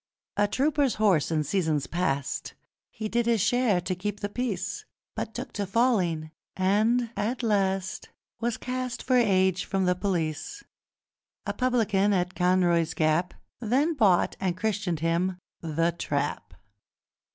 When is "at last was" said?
7.15-8.57